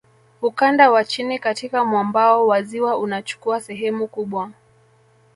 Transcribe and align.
Ukanda 0.41 0.91
wa 0.91 1.03
chini 1.05 1.39
katika 1.39 1.85
mwambao 1.85 2.47
wa 2.47 2.61
ziwa 2.63 2.97
unachukua 2.97 3.61
sehemu 3.61 4.07
kubwa 4.07 4.51